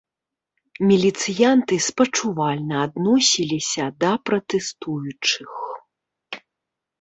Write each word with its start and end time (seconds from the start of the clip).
Міліцыянты 0.91 1.75
спачувальна 1.87 2.75
адносіліся 2.87 3.85
да 4.05 4.11
пратэстуючых. 4.31 5.51